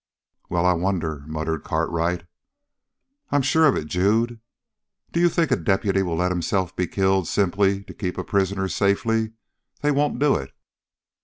[0.49, 2.25] "Well, I wonder!" muttered Cartwright.
[3.29, 4.39] "I'm sure of it, Jude.
[5.11, 8.67] Do you think a deputy will let himself be killed simply to keep a prisoner
[8.67, 9.33] safely?
[9.81, 10.53] They won't do it!"